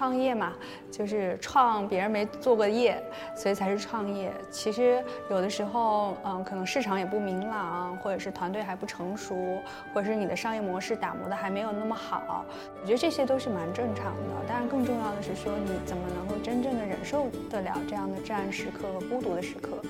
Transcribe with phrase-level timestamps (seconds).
[0.00, 0.54] 创业嘛，
[0.90, 2.98] 就是创别人没做过业，
[3.36, 4.32] 所以才是创业。
[4.50, 9.36] 其实有的时候，嗯，可能市场也不明朗，或者是团队还不成熟，
[9.92, 12.46] 或者是你的商业模式打磨的还没有那么好，
[12.80, 14.48] 我觉得这些都是蛮正常的。
[14.48, 19.82] 当然，更重要的是说你怎么能够真正的忍受得了这样的至暗时刻和孤独的时刻，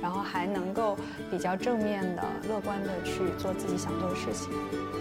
[0.00, 0.96] 然后还能够
[1.30, 4.48] 比较正面的、乐观的去做自己想做的事情。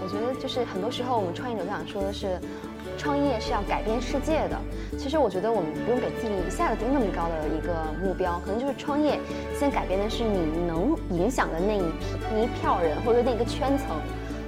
[0.04, 2.38] 我觉得就是很多时候我们创业者都想说的是。
[2.98, 4.57] 创业是要改变世界的。
[4.98, 9.20] 其实我觉得我们不用给自己一下子定那么高的一个目标，可能就是创业
[9.58, 13.88] 先改变的是你能影响的那一批一票人或者那个圈层，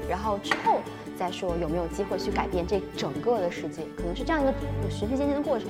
[0.10, 0.80] 然后之后
[1.18, 4.54] 再说有没有机会去改变这整个的世界，可能是这样一个
[4.90, 5.68] 循序渐进的过程。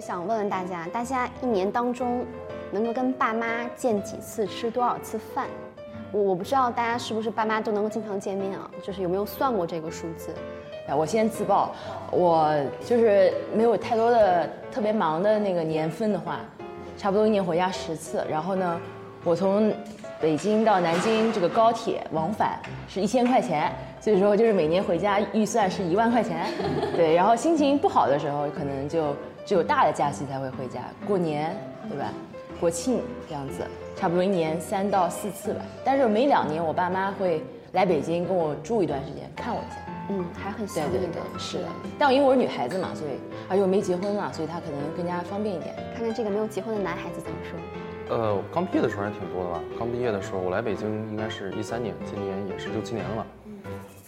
[0.00, 2.24] 想问问大家，大家一年当中
[2.72, 5.46] 能够跟爸妈见几次，吃多少次饭？
[6.10, 8.68] 我我不知道大家是不是爸妈都能够经常见面啊？
[8.82, 10.34] 就是有没有算过这个数字？
[10.88, 11.70] 哎，我先自曝，
[12.10, 12.50] 我
[12.84, 16.40] 就是没有太多的特别忙的那个年份的话，
[16.96, 18.24] 差不多一年回家十次。
[18.28, 18.80] 然后呢，
[19.22, 19.72] 我从
[20.20, 26.46] 北京到南京这个高铁往返是一千块钱，所以说就是每年回家预算是一万块钱。
[26.96, 29.14] 对，然后心情不好的时候，可能就。
[29.44, 31.56] 只有大的假期才会回家，过年
[31.88, 32.12] 对吧？
[32.60, 33.62] 国庆这样子，
[33.96, 35.60] 差不多一年三到四次吧。
[35.84, 39.76] 但是每两年我爸妈会来北京跟我住一段时间，看我一下。
[40.10, 41.18] 嗯，还很想念的。
[41.38, 41.64] 是的，
[41.98, 43.12] 但因为我是女孩子嘛，所以
[43.48, 45.74] 而且我没结婚嘛，所以他可能更加方便一点。
[45.94, 48.16] 看看这个没有结婚的男孩子怎么说？
[48.16, 49.60] 呃，刚毕业的时候还挺多的吧。
[49.78, 53.24] 刚毕业的时候我来北京应该是一三年，今年也是六七年了。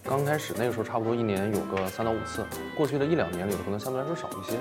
[0.02, 2.44] 刚开始那个时候差不多一年有个三到五次，
[2.76, 4.58] 过去的一两年里可能相对来说少一些。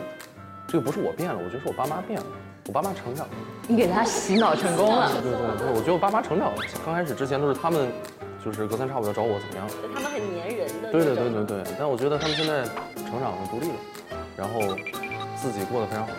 [0.71, 2.25] 这个不是我变了，我觉得是我爸妈变了，
[2.67, 3.33] 我爸妈成长了。
[3.67, 5.11] 你给他洗脑成功了。
[5.21, 6.55] 对对对，我觉得我爸妈成长了。
[6.85, 7.89] 刚开始之前都是他们，
[8.43, 9.67] 就是隔三差五要找我怎么样。
[9.93, 10.89] 他们很粘人的。
[10.89, 12.63] 对对对对对，但我觉得他们现在
[13.03, 13.75] 成长了，独立了，
[14.37, 14.61] 然后
[15.35, 16.13] 自己过得非常好。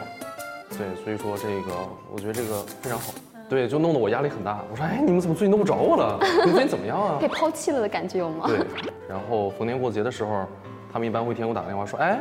[0.77, 1.73] 对，所以说这个，
[2.13, 3.15] 我觉得这个非常好。
[3.49, 4.61] 对，就弄得我压力很大。
[4.71, 6.19] 我说，哎，你们怎么最近都不找我了？
[6.45, 7.17] 你最近怎么样啊？
[7.21, 8.45] 被抛弃了的感觉有吗？
[8.47, 8.59] 对。
[9.09, 10.45] 然后逢年过节的时候，
[10.93, 12.21] 他们一般会天给我打个电话说，哎，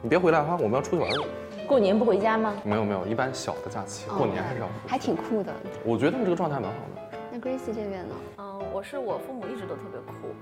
[0.00, 1.24] 你别回来哈，我们要出去玩了。
[1.66, 2.54] 过年不回家吗？
[2.64, 4.68] 没有没有，一般小的假期，过年还是要。
[4.86, 5.52] 还挺酷的。
[5.84, 7.18] 我觉得他们这个状态蛮好的。
[7.32, 8.14] 那 Grace 这边呢？
[8.38, 10.34] 嗯，我是我父母一直都特别酷。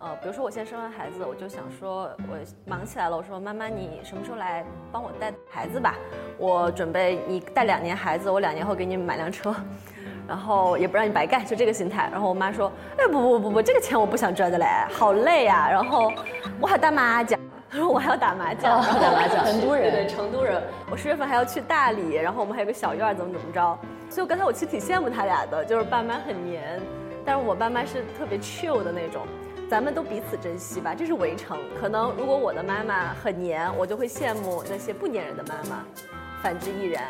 [0.00, 5.94] 呃，比如说我现在生完孩子，我就想说，我忙起来了，我说妈妈，你什么时候来帮我带孩子吧？
[6.36, 9.54] 我准备你带两年孩子，我两年后给你买辆车，
[10.26, 12.08] 然后也不让你白干，就这个心态。
[12.10, 15.70] 然后我妈说，哎不不不不，这个钱我不想赚的嘞，好累呀。
[15.70, 16.12] 然后
[16.60, 17.38] 我还打麻将。
[17.92, 19.44] 我还要打麻将，打麻将。
[19.52, 20.62] 成都人，对成都人。
[20.90, 23.78] 我十月份还要去大理，然后我们还有个小院，怎么怎么着。
[24.08, 26.80] 所以我刚才我其实挺羡慕他俩的，就是爸妈很黏，
[27.24, 29.26] 但是我爸妈是特别 chill 的那种。
[29.68, 31.58] 咱们都彼此珍惜吧，这是围城。
[31.80, 35.84] 可能如果我的妈妈很黏，我就会羡慕那些不黏人的妈妈，
[36.42, 37.04] 反之亦然。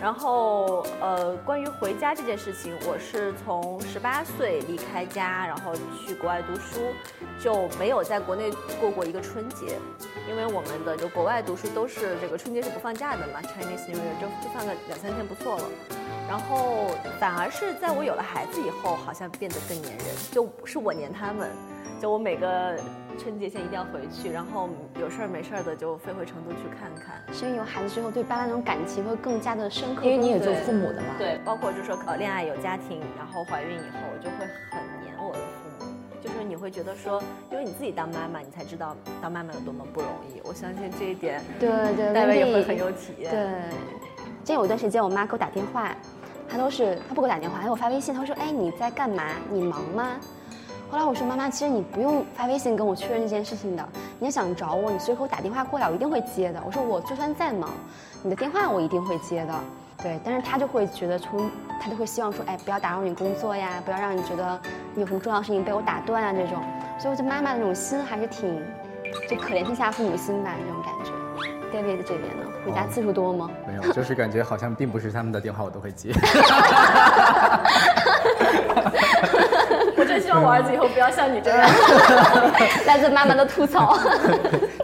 [0.00, 5.72] 然后，呃，关于回家这件事情，我是从十八岁离开家，然后
[6.06, 6.80] 去国外读书，
[7.40, 8.50] 就没有在国内
[8.80, 9.76] 过过一个春节，
[10.28, 15.64] 因为我们的就国外读书都是这个春节是不放假的嘛，Chinese New Year 就就放个两三天不错了。
[16.28, 21.50] 然后反而是在我有了孩子以后，好像变得更粘人，就是我粘他们。
[22.00, 22.76] 就我每个
[23.18, 24.68] 春节前一定要回去，然后
[25.00, 27.34] 有事儿没事儿的就飞回成都去看看。
[27.34, 30.04] 所以有孩子之后，对爸妈那种感情会更加的深刻。
[30.04, 31.08] 因为你也做父母的嘛。
[31.18, 35.92] 对，包括就是说呃恋爱有家庭，然后怀孕以后，我就会很黏我的父母。
[36.20, 40.40] 就是你会觉得说，因为你自己当妈妈，你才知道当妈妈有多么不容易。
[40.44, 43.30] 我相信这一点，对对，大家也会很有体验。
[43.30, 43.40] 对，
[44.40, 45.94] 之前有一段时间，我妈给我打电话，
[46.48, 49.24] 她都是她不给我打电话，她给我发微信，她说：“哎，你在干嘛？
[49.50, 50.16] 你忙吗？”
[50.90, 53.86] 后来我说妈妈，其实你不用发微信跟我确认这件事情的。
[54.18, 56.62] 你要想找我，你随口打电话过来，我一定会接的。
[56.64, 57.68] 我说我就算再忙，
[58.22, 59.54] 你的电话我一定会接的。
[60.02, 64.58] 对，但是他就会觉得从，他就会希望说，哎，不要打扰你工作呀，不要让你觉得
[64.94, 66.62] 你有什么重要事情被我打断啊这种。
[66.98, 68.58] 所以我觉得妈妈的那种心还是挺，
[69.28, 71.12] 就可怜天下父母心吧那种感觉。
[71.70, 73.50] David 这边呢，回家次数多吗？
[73.66, 76.14] 没有，就是感觉好像并不是他们的电话我都会接。
[80.20, 81.60] 希望我儿子以后不要像你这样。
[82.86, 83.98] 来自妈妈的吐槽。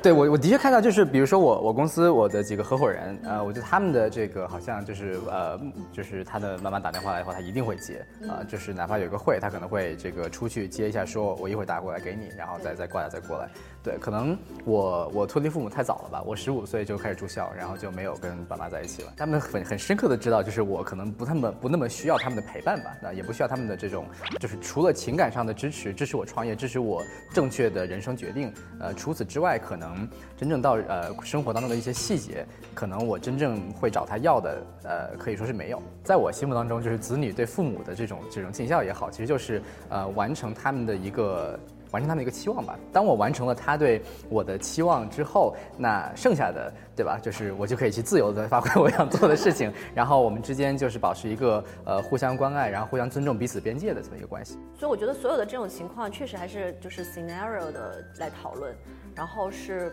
[0.05, 5.59] 对我，我的确看到，就是比如说我我公司我的几个合伙人，呃，我觉得他们的这个好像就是呃，
[5.95, 13.49] 就是他的妈妈打电话来以后，他一定会接，啊、就是哪怕有个会，他可能会这个出去接一下，说我一会打过来给你，然后再再挂掉再过来。
[13.83, 14.37] 对，可能
[14.67, 19.12] 我我脱离父母太早了吧，我十五岁就开始住校，然后就没有跟爸妈在一起了。
[19.17, 24.05] 他们很很深刻的知道，就是我可能不那么不那么需要他们的陪伴吧，那也不需要他们的这种，
[24.39, 27.03] 就是除了情感上的支持，支持我创业，支持我
[27.33, 29.94] 正确的人生决定，呃，除此之外，可能
[30.37, 35.82] 真正到呃生活当中的一些细节，可能我真正会找他要的，呃，可以说是没有。
[36.02, 41.58] 在我心目当中，就是子女对父母的这种这种尽孝也好，其实就是呃完成他们的一个。
[41.94, 42.76] 完成他们一个期望吧。
[42.93, 47.20] 当我完成了他对我的期望之后，那剩下的，对吧？
[47.23, 54.58] 就是我就可以去自由的发挥我想做的事情，然后我们之间就是保持一个呃互相关爱，然后互相尊重彼此边界的这么一个关系。
[54.76, 58.75] 所以我觉得所有的这种情况，确实还是就是 scenario 的来讨论，
[59.14, 59.93] 然后是，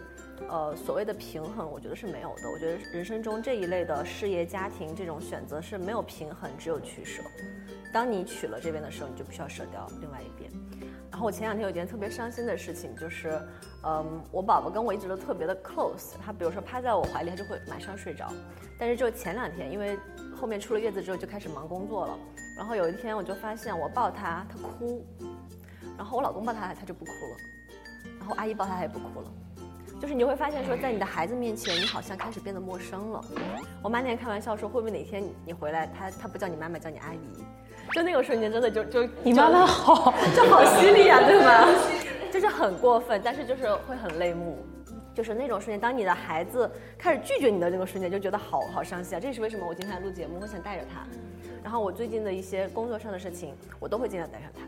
[0.49, 2.49] 呃，所谓的平衡，我觉得是没有的。
[2.51, 7.21] 我觉得人生中这一类的事业、家庭这种选择是没有平衡，只有取舍。
[7.93, 10.49] 当你取了这边的时候，你就必须要舍掉另外一边。
[11.11, 13.37] 然后我前两天有一件特别伤心的事情，就是，
[13.83, 18.31] 嗯，我宝宝跟我一直都特别的 close，他比如说趴在我怀里，他就会马上睡着。
[18.79, 19.99] 但是就前两天，因为
[20.35, 22.17] 后面出了月子之后就开始忙工作了，
[22.57, 25.05] 然后有一天我就发现我抱他，他哭，
[25.97, 27.37] 然后我老公抱他，他就不哭了，
[28.17, 29.31] 然后阿姨抱他，他也不哭了。
[30.01, 33.23] 就是你会发现说，在你的孩子面前，你好像开始变得陌生了。
[33.83, 37.43] 我妈那天开玩笑说，会不会哪天你你回来，她她不叫你妈妈，叫你阿姨？
[37.93, 41.67] 就那个瞬间，真的就就你妈妈好，就好犀利啊，对吗？
[42.33, 44.57] 就是很过分，但是就是会很泪目，
[45.13, 49.21] 就是那种瞬间，当你的孩子开始拒绝你的那个瞬间，就觉得好好伤心啊。
[49.21, 51.05] 这也是为什么我今天来录节目，我想带着他。
[51.61, 54.61] 然后我最近的一些工作上的事情，我都会尽量带上他。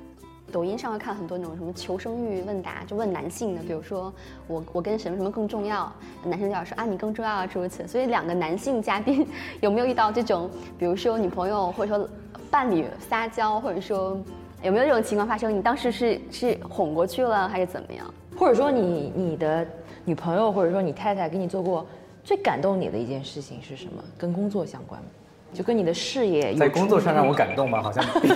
[0.54, 4.14] 抖音上会看很多那种什么求生欲问答，就问男性的，比如说
[4.48, 5.92] 我我跟什么什么更重要，
[6.24, 7.88] 男生就要说啊你更重要啊诸如此类。
[7.88, 9.28] 所以两个男性嘉宾
[9.60, 10.48] 有没有遇到这种，
[10.78, 12.08] 比如说女朋友或者说
[12.52, 14.16] 伴侣撒娇，或者说
[14.62, 15.52] 有没有这种情况发生？
[15.54, 18.06] 你当时是是哄过去了还是怎么样？
[18.38, 19.68] 或者说你你的
[20.06, 21.86] 女朋友或者说你太太给你做过
[22.24, 24.04] 最感动你的一件事情是什么？
[24.18, 25.08] 跟工作相关吗？
[25.54, 27.82] 就跟你的事业有在工作上让我感动吗？
[27.82, 28.30] 好像并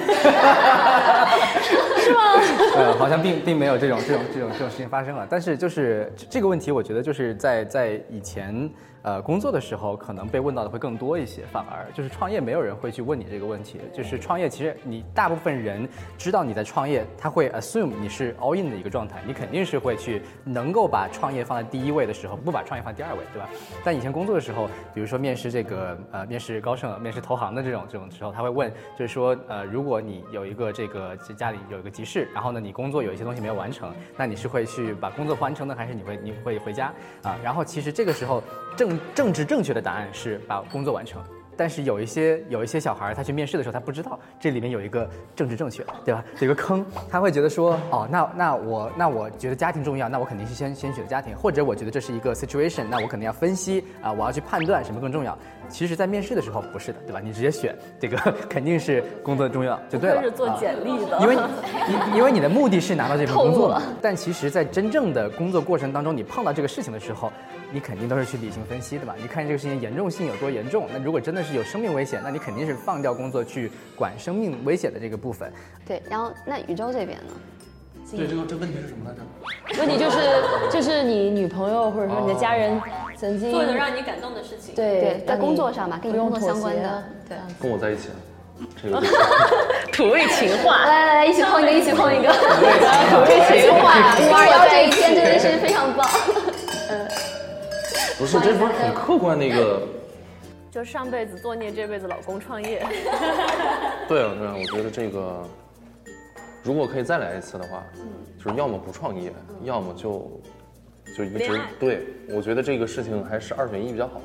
[1.99, 2.21] 是吗？
[2.77, 5.25] 呃，好像并并没有这种这种这种这种事情发生了。
[5.29, 8.69] 但是就是这这个问题，我觉得就是在在以前
[9.07, 11.45] 呃工作的时候，可能被问到的会更多一些。
[11.49, 13.79] 反而就是创业，没有人会去问你这个问题。
[13.93, 15.87] 就是创业，其实你大部分人
[16.17, 23.47] 知道你在创业，他会 assume 你是 all in 的一个状态，你肯定是会去能够把创业放在第一位的时候，不把创业放第二位，对吧？
[23.81, 28.69] 但以前工作的时候，比如说面试这个呃面试高盛、面试投行的这种这种时候，他会问，
[28.99, 36.93] 就是说呃如果你有一个这个家里有一个急事，然后呢你工作有一些东西没有完成，那你是会去把工作完成呢，还是你会你会回家
[37.23, 37.37] 啊？
[37.41, 38.43] 然后其实这个时候
[38.75, 41.21] 正政治正确的答案是把工作完成。
[41.59, 46.23] 但是有一些有一些小孩儿，他去面试的时候，他不知道这里面有一个政治正确，对吧？
[46.39, 55.35] 有一个坑，他会觉得说，哦，那那我那我觉得家庭重要，那我肯定是先先选家庭，或者我觉得这是一个 situation，那我肯定要分析啊，我要去判断什么更重要。
[55.67, 57.19] 其实，在面试的时候不是的，对吧？
[57.19, 58.15] 你直接选这个
[58.47, 60.21] 肯定是工作重要 就对了。
[60.21, 67.33] 这是做啊简历的，因为你因为你的目的是拿到这份工作嘛，但其实，在真正的工作过程当中，你碰到这个事情的时候，
[67.71, 69.15] 你肯定都是去理性分析的吧。
[69.21, 75.51] 你看这个事情严重性有多严重，那如果真的是有生命危险，那你肯定是放掉工作去管生命危险的这个部分。
[75.85, 77.33] 对，然后那宇宙这边呢？
[78.09, 79.81] 对，这个这问题是什么来着？
[79.81, 80.17] 问题就是
[80.71, 82.79] 就是你女朋友或者说你的家人
[83.17, 84.73] 曾经做的让你感动的事情。
[84.73, 87.03] 对对，在工作上吧，跟你工作相关的。
[87.27, 88.07] 对，跟我在一起，
[88.81, 89.03] 这个
[89.91, 90.85] 土味情话。
[90.85, 92.31] 来来来，一起碰一个，一起碰一个。
[93.11, 96.07] 土味情话，五二幺这一天真的是 非常棒。
[98.17, 99.81] 不是，这不是很客观的一个。
[100.71, 102.85] 就上辈子作孽，这辈子老公创业。
[104.07, 105.43] 对啊，对啊，我觉得这个，
[106.63, 107.83] 如果可以再来一次的话，
[108.37, 109.31] 就是要么不创业，
[109.63, 110.29] 要么就
[111.15, 112.07] 就一直恋爱对。
[112.29, 114.21] 我觉得这个事情还是二选一比较好。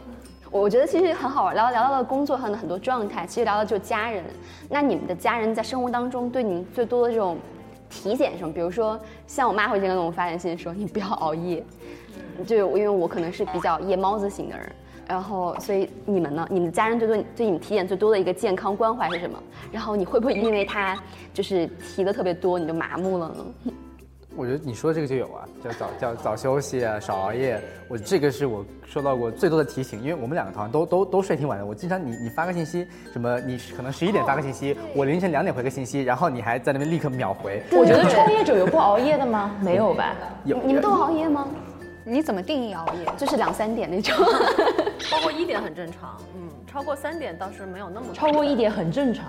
[0.51, 4.23] 我觉得其实很好玩，聊聊到了工作上的很多状态，其实聊到就是家人。
[4.69, 7.39] 那你们的家人在生活当中对你最多的这种
[7.89, 8.53] 体检什么？
[8.53, 11.65] 比如说，像我妈会经常给我发短信说你不要熬夜，
[12.45, 14.73] 就因为我可能是比较夜猫子型的人。
[15.09, 16.47] 然后，所以你们呢？
[16.49, 19.37] 你们家人对对对你们体检最多的一个健康关怀是什么？
[19.71, 20.97] 然后你会不会因为他
[21.35, 23.73] 就是提的特别多，你就麻木了呢？
[24.35, 27.61] 我觉得你说的这个就有啊，叫早叫早休息啊，少熬夜。
[27.89, 31.67] 我这个是我收到过最多的提醒，因为我们两个好像都都都睡挺晚的。
[31.67, 37.63] 我经常你你发个信息，什么你可能十一点发个信息，我凌晨两点回个信息，然后你还在那边立刻秒回。
[37.73, 39.51] 我觉得创业者有不熬夜的吗？
[39.61, 40.15] 没有吧？
[40.45, 41.47] 有你们都熬夜吗？
[42.05, 43.13] 你怎么定义熬夜？
[43.17, 44.15] 就是两三点那种。
[44.99, 49.27] 超过一点很正常，嗯，超过三点倒是没有那么超过一点很正常。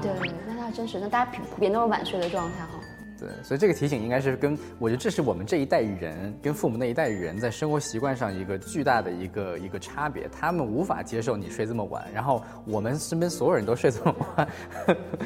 [0.00, 0.10] 对，
[0.46, 2.80] 那那真是，那大家普普遍都是晚睡的状态哈。
[3.18, 14.48] 对，所以这个提醒应该是跟我觉得这是我们这一代人跟父母那一代人在生活习惯上一个巨大的一个一个差别，他们无法接受你睡这么晚，然后我们身边所有人都睡这么晚。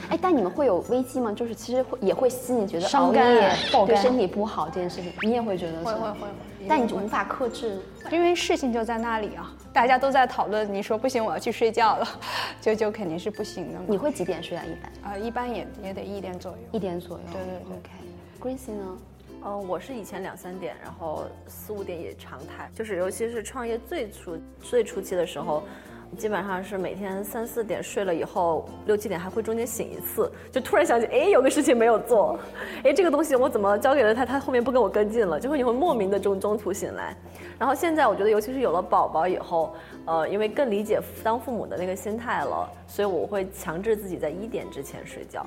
[0.08, 1.32] 哎，但你们会有危机吗？
[1.32, 3.52] 就是其实会也会心里觉得熬伤肝夜
[3.86, 6.28] 对身体不好这件事情，你也会觉得会会会
[6.68, 7.78] 但你就无法克制。
[8.10, 10.72] 因为事情就在那里啊，大家都在讨论。
[10.72, 12.08] 你说不行，我要去睡觉了，
[12.60, 13.78] 就就肯定是不行的。
[13.86, 14.64] 你会几点睡啊？
[14.64, 16.58] 一般啊、一般也也得一点左右。
[16.72, 17.24] 一点左右。
[17.32, 18.56] 对对对 OK。
[18.56, 18.98] Gracie 呢？
[19.42, 25.62] 嗯，我是以前两三点，然后四五点也常态，就是尤其是创业最初最初期的时候，
[26.18, 32.38] 基本上是每天三四点睡了以后，六七点还会中间醒一次，就突然想起，哎，有个事情没有做，
[32.82, 37.16] 哎，这个东西我怎么交给了他，他后面不跟我跟进了，就会你会莫名的中中途醒来。
[37.58, 39.74] 然后现在我觉得，尤其是有了宝宝以后，
[40.04, 45.46] 呃，因为更理解当父母的那个心态了，所以我会强制自己在一点之前睡觉。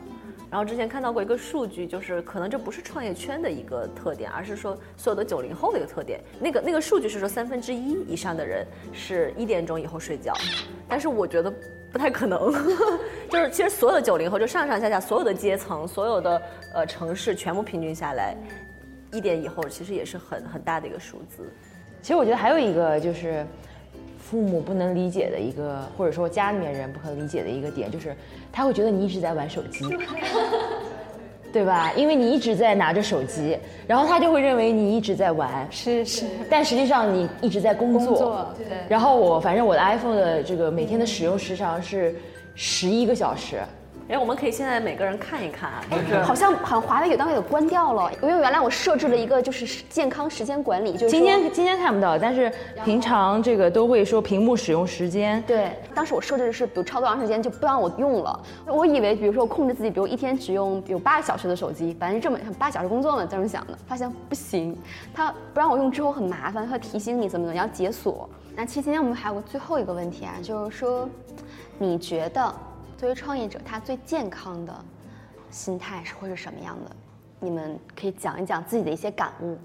[0.50, 6.22] 然后之前看到过一个数据，就是可能这不是创业圈的一个特点，而是说所有的九零后的一个特点。
[6.40, 10.34] 那个那个数据是说三分之一以上的人是一点钟以后睡觉，
[10.88, 11.52] 但是我觉得
[11.92, 12.54] 不太可能。
[13.30, 16.42] 就是其实所有的九零后，就上上下下所有的阶层、所有的
[16.76, 18.36] 呃城市全部平均下来，
[19.12, 21.52] 一点以后其实也是很很大的一个数字。
[22.00, 23.44] 其实我觉得还有一个就是，
[24.24, 28.16] 父母不能理解的一个，或者说家里面人不可理解的一个点，就是
[28.52, 29.86] 他会觉得你一直在玩手机，
[31.52, 31.92] 对吧？
[31.96, 38.08] 因为你一直在拿着手机，然后他就会认为你一直在玩，是是，但实际上你一直在工作。
[38.08, 42.16] 工作对然后我反正我的 iPhone 的这个每天的使用时长是
[42.56, 43.62] 十一个小时。
[44.10, 52.52] 哎，我们可以现在每个人看一看啊，就是好像好像华为有单位给关掉了，因为原来我设置了一个就是健康时间管理，就是今天今天看不到，但是
[52.84, 55.42] 平常这个都会说屏幕使用时间。
[55.48, 58.40] 对，当时我设置的是，比如超多长时间就不让我用了。
[58.68, 63.78] 我以为，比如说我控制自己，比如一天只用有八个小时的手机，反正这么八小时工作嘛，这么想的。
[63.88, 64.78] 发现不行，
[65.14, 68.30] 他不让我用之后很麻烦，他会提醒你怎么怎么样解锁。
[68.56, 71.08] 那其实今天我们还有个最后一个问题啊，就是说，
[71.80, 72.54] 你觉得
[73.04, 74.74] 作为创业者，他最健康的
[75.52, 76.96] 心态是会是什么样的？
[77.38, 79.58] 你们可以讲一讲自己的一些感悟。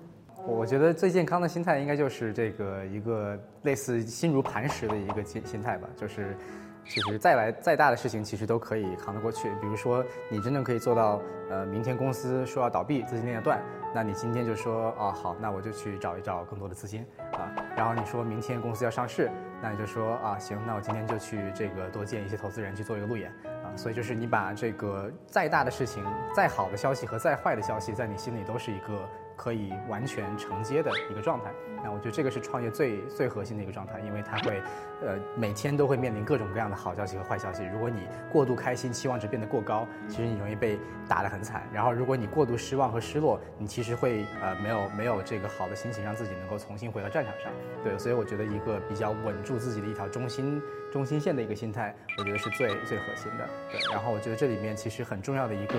[0.44, 6.36] 我觉得最健康的心态应该就是这个一个类似心如磐石的一个心心态吧，就是
[6.84, 9.48] 其实再来再大的事情，其实都可以扛得过去。
[9.60, 13.62] 比如说你真正可以做到，呃，明天公司说要倒闭，资金链要断，
[13.94, 17.50] 那你今天就说啊好，那我就去找一找更多的资金啊。
[17.76, 19.30] 然后你说明天公司要上市，
[19.62, 23.74] 那你就说啊行，那我今天就去这个多见一些投资人去做一个路演啊。
[23.76, 26.04] 所以就是你把这个再大的事情、
[26.34, 29.08] 再好的消息和再坏的消息，在你心里都是一个。
[29.38, 31.50] 可以完全承接的一个状态。
[31.80, 34.60] 那我觉得这个是创业最最核心的一个状态，因为它会，
[35.00, 37.64] 呃，每天都会面临各种各样的好消息和坏消息。
[37.72, 40.76] 如果你过度开心，期望值变得过高，其实你容易被
[41.08, 41.62] 打得很惨。
[41.72, 47.52] 然后如果你过度失望和失落，你其实会呃没有没有这个好的心情，让自己能够重新回到战场上。
[47.84, 50.60] 对，所以我觉得一个比较稳住自己的一条中心
[50.92, 53.48] 中心线的一个心态，我觉得是最最核心的。
[53.70, 55.74] 对，然后我觉得这里面其实很重要的一个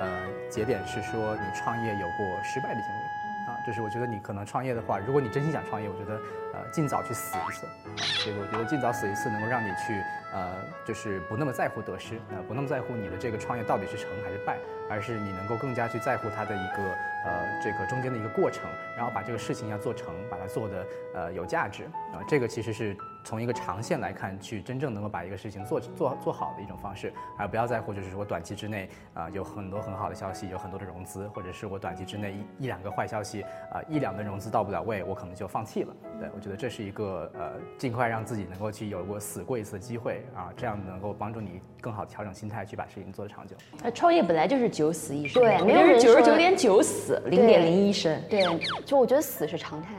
[0.00, 3.10] 呃节点是说你创业有过失败的经历。
[3.48, 6.20] 啊，就是我觉得你可能创业的话，如果你真心想创业，我觉得
[6.52, 7.72] 呃尽早去死一次，啊，
[8.22, 9.98] 这个我觉得尽早死一次能够让你去
[10.32, 14.58] 呃就是不那么在乎得失，呃不那么在乎你的这个创业到底是成还是败，
[14.90, 16.82] 而是你能够更加去在乎它的一个
[17.24, 35.94] 呃这个中间的一个过程，然后把这个事情要做成，把它做的呃有价值啊，这个其实是从一个长线来看，去真正能够把一个事情做做做好的一种方式，而不要在乎就是说短期之内啊、有很多很好的消息，有很多的融资，或者是我短期之内一一两个坏消息啊、一两轮融资到不了位，我可能就放弃了。
[36.18, 43.56] 对我觉得这是一个呃尽快让自己能够去有过死过一次的机会啊，这样能够帮助你更好调整心态，去把事情做得长久。
[43.82, 48.20] 呃，创业本来就是九死一生，对没有人九十说九点九死，零点零一生。
[48.28, 48.44] 对，
[48.84, 49.94] 就我觉得死是常态。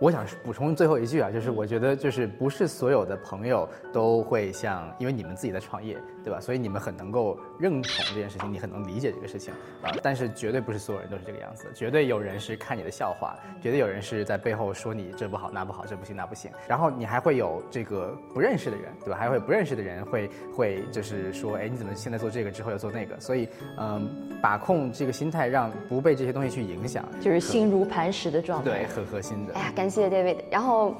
[0.00, 6.40] 我想补充最后一句啊，就是我觉得就是不是所有的朋友都会像，因为你们自己在创业，对吧？
[6.40, 9.94] 所以你们很能够认同这件事情，你很能理解这个事情啊。
[10.02, 16.50] 但是绝对不是所有人都是这个样子，绝对有人是看你的笑话，绝对有人是在背后说你这不好那不好，这不行那不行。
[16.66, 19.16] 然后你还会有这个不认识的人，对吧？
[19.16, 23.18] 还会不认识的人会会就是说，哎，你怎么现在做这个之后要做那个？
[23.20, 23.48] 所以
[23.78, 24.10] 嗯，
[24.42, 28.70] 把控这个心态，让不被这些东西去影响，就是心如磐石的状态。
[28.70, 29.54] 对，很核心的。
[29.54, 30.38] 哎呀，感谢 David。
[30.50, 30.94] 然后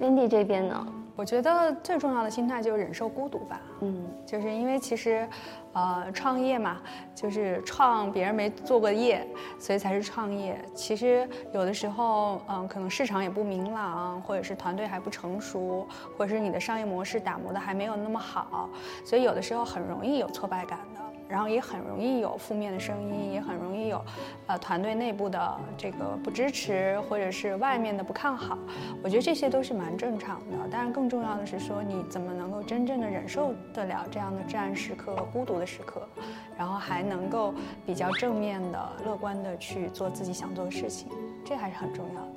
[0.00, 0.86] ，Wendy 这边呢？
[1.16, 3.60] 我觉得最重要的心态就是忍受孤独吧。
[3.82, 5.28] 嗯，就是因为其实，
[5.72, 6.78] 呃，创业嘛，
[7.14, 9.24] 就是创别人没做过业，
[9.56, 10.60] 所以才是创业。
[10.74, 15.86] 其实有的时候，嗯，可能市场也不明朗，或者是团队还不成熟，
[16.18, 18.68] 或者是你的商业模式打磨的还没有那么好，
[19.04, 20.93] 所以有的时候很容易有挫败感的。
[21.34, 24.00] 然后也很容易有负面的声音，也很容易有，
[24.46, 28.56] 呃，团队内部的这个不支持，或者是外面的不看好。
[29.02, 30.68] 我觉得这些都是蛮正常的。
[30.70, 36.08] 当然，更重要的是说，你怎么能够真正的忍受得了这样的至暗时刻和孤独的时刻，
[36.56, 37.52] 然后还能够
[37.84, 41.08] 比较正面的、乐观的去做自己想做的事情，
[41.44, 42.28] 这还是很重要的。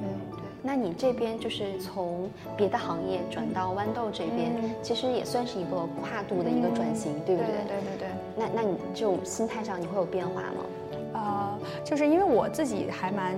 [0.00, 0.06] 嗯。
[0.66, 4.50] 那你这边就是从别的行业转到豌豆这边，
[4.82, 7.52] 其实也算是一个跨度的一个转型，对不对？
[7.52, 7.93] 对对对。
[8.36, 10.64] 那那你这种心态上你会有变化吗？
[11.14, 13.36] 呃，就是因为我自己还蛮。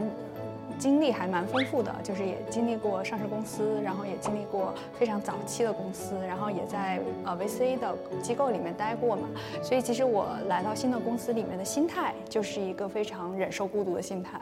[0.78, 9.26] 经历还蛮丰富的，就是也经历过上市公司，然后也经历过非常早期的公司，然后也在呃 VC 的机构里面待过嘛。
[9.62, 14.38] 所以其实我来到新的公司里面的心态，就是一个非常忍受孤独的心态，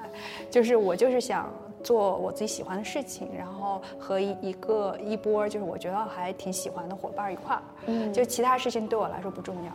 [0.50, 1.48] 就是我就是想
[1.84, 9.70] 做我自己喜欢的事情，然后和一一个一波就是我觉得还挺喜欢的伙伴一块儿，嗯，就其他事情对我来说不重要。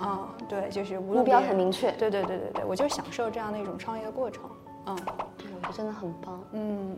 [0.00, 1.90] 嗯，对，就是目标很明确。
[1.92, 4.44] 对对对对对，我就享受这样的一种创业的过程。
[4.86, 4.98] 嗯。
[5.60, 6.96] 我觉得真的很棒，嗯。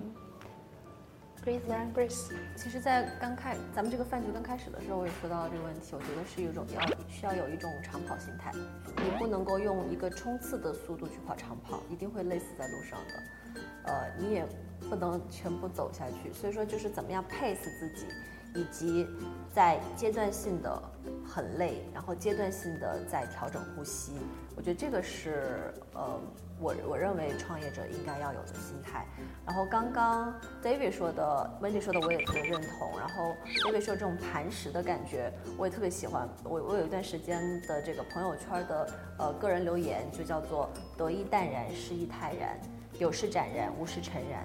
[1.42, 5.97] Grace，Grace，其实，在刚开咱们这个饭局刚开始的时候，我也说到了这个问题。
[5.97, 8.52] 我觉得是一种要需要有一种长跑心态，
[8.97, 13.62] 你不能够用一个冲刺的速度去跑长跑，一定会累死在路上的。
[13.87, 14.47] 呃，你也
[14.90, 18.07] 不能全部走下去，所以说就是怎么样 pace 自己。
[18.54, 19.07] 以及
[19.52, 20.83] 在阶段性的
[21.26, 24.12] 很累，然后阶段性的在调整呼吸，
[24.57, 26.21] 我觉得这个是呃，
[26.61, 29.07] 我我认为创业者应该要有的心态。
[29.47, 32.99] 然后刚刚 David 说的，Wendy 说的，我也特别认同。
[32.99, 36.28] 然后 David 说这种磐石的感觉，我也特别喜欢。
[36.45, 38.88] 我我有一段时间的这个朋友圈的
[39.19, 42.59] 呃个人留言就叫做得意淡然，失意泰然，
[42.99, 44.45] 有事展然，无事沉然。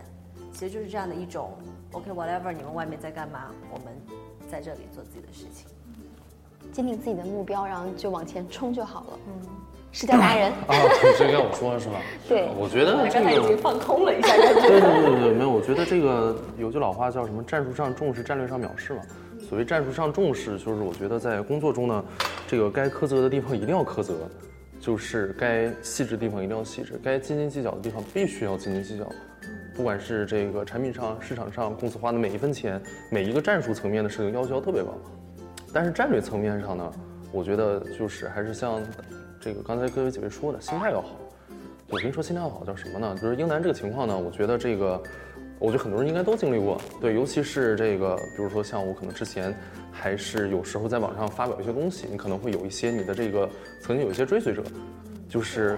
[0.51, 1.57] 其实就是这样的一种
[1.96, 3.51] ，OK，whatever，你们外面在干嘛？
[3.72, 3.88] 我们
[4.51, 5.68] 在这里做自己的事情，
[6.72, 9.20] 坚定自己的目标，然后就往前冲就好了。
[9.27, 9.48] 嗯，
[9.92, 10.75] 是叫达人啊，
[11.18, 11.96] 这该我说了是吧？
[12.27, 14.36] 对，我觉得这个已经放空了一下。
[14.36, 17.42] 对对对对，没有，我觉得这个有句老话叫什么？
[17.44, 19.01] 战术上重视，战略上藐视嘛。
[19.48, 22.03] 所谓战术上重视，就是我觉得在工作中呢，
[22.48, 24.16] 这个该苛责的地方一定要苛责，
[24.79, 29.05] 就是该细致的地方一定要细致，该斤斤计较的地方必须要斤斤计较。
[29.75, 34.98] 不管是这个产品上、市场上，公司花的每一分钱，每一个战术层面的事情要求特别高。
[35.74, 36.92] 但是战略层面上呢，
[37.33, 38.81] 我觉得就是还是像
[39.42, 41.09] 这个刚才各位几位说的，心态要好。
[41.90, 43.16] 我跟你说，心态要好叫什么呢？
[43.22, 45.03] 就是英男这个情况呢，我觉得这个，
[45.59, 46.79] 我觉得很多人应该都经历过。
[47.01, 49.53] 对，尤其是这个，比如说像我可能之前
[49.92, 53.50] 还是有时候在网上发表一些东西，你可能会有一些你的这个
[53.81, 54.64] 曾经有一些追随者，
[55.27, 55.77] 就是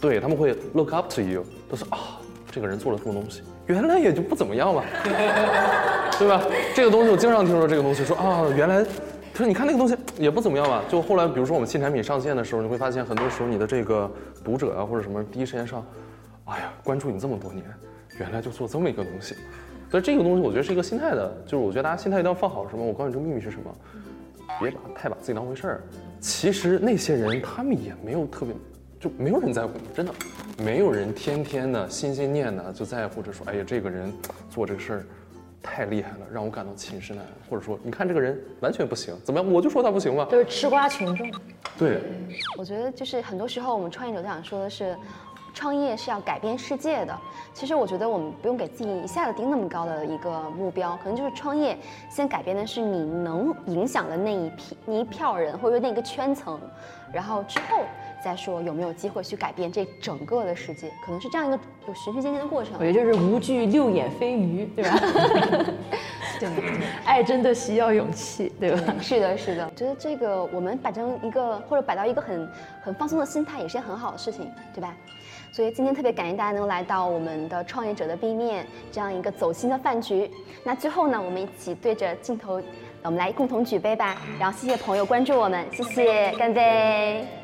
[0.00, 2.18] 对他们会 look up to you，都是啊。
[2.54, 4.84] 这个人做了什么东西，原来也就不怎么样吧，
[6.16, 6.40] 对吧？
[6.72, 10.84] 这个东西我经常听说这个东西，说啊，原来，他说你看那个东西也不怎么样吧。
[10.88, 14.08] 就后来，比如说我们新产品上线的时候，你会发现很多时候你的这个
[14.44, 15.84] 读者啊或者什么，第一时间上，
[16.44, 17.64] 哎呀，关注你这么多年，
[18.20, 19.34] 原来就做这么一个东西。
[19.90, 22.68] 所以这个东西我觉得是一个心态的，就是我觉得大家心态一定要放好。
[22.68, 22.84] 什么？
[22.86, 23.74] 我告诉你这个秘密是什么？
[24.60, 25.82] 别把太把自己当回事儿。
[26.20, 28.54] 其实那些人他们也没有特别。
[29.04, 30.14] 就没有人在乎你，真的，
[30.56, 34.10] 没有人天天的心心念的就在乎着说，哎呀，这个人
[34.48, 35.06] 做这个事儿
[35.62, 39.52] 太厉害了，让我感到寝食难安，或者说，你看这个人完全不行，怎么样？
[39.52, 40.26] 我就说他不行吧。
[40.30, 41.30] 就是吃瓜群众。
[41.76, 42.00] 对。
[42.56, 44.96] 我觉得就是很多时候我们创业者都想说的是，
[45.52, 47.14] 创业是要改变世界的。
[47.52, 51.76] 其实我觉得我们不用给自己一下子定那么高的一个目标，可能就是创业
[52.10, 56.58] 先改变的是你能影响的那一批那一票人，或者说那个圈层，
[57.12, 57.82] 然后之后。
[58.24, 62.72] 再说有没有机会去改变这整个的世界，可能是这样一个有循序渐进的过程。
[62.78, 64.98] 我觉得就是无惧六眼飞鱼，对吧？
[66.40, 66.48] 对，
[67.04, 68.94] 爱真的需要勇气，对吧？
[68.98, 69.64] 是的，是的。
[69.66, 72.48] 我觉得这个我们摆成一个或者摆到一个很
[72.82, 74.96] 很放松的心态，也是件很好的事情，对吧？
[75.52, 80.28] 所以今天特别感谢大家能来到我们的创业者的 B 面这样一个走心的饭局。
[80.64, 82.60] 那最后呢，我们一起对着镜头，
[83.02, 84.16] 我们来共同举杯吧。
[84.40, 87.43] 然后谢谢朋友关注我们，谢谢，干杯。